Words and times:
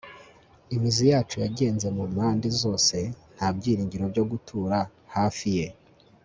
imizi 0.75 1.03
yacu 1.13 1.35
yagenze 1.43 1.87
mu 1.95 2.03
mpande 2.13 2.47
zose, 2.61 2.97
nta 3.35 3.47
byiringiro 3.55 4.05
byo 4.13 4.23
gutura 4.31 4.77
hafi 5.15 5.47
ye 5.57 5.67